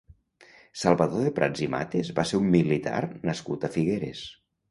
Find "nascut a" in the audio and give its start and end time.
3.31-3.71